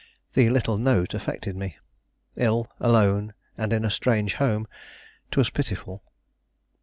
The 0.33 0.49
little 0.49 0.79
note 0.79 1.13
affected 1.13 1.55
me. 1.55 1.77
Ill, 2.35 2.71
alone, 2.79 3.35
and 3.55 3.71
in 3.71 3.85
a 3.85 3.91
strange 3.91 4.33
home, 4.33 4.67
'twas 5.29 5.51
pitiful! 5.51 6.03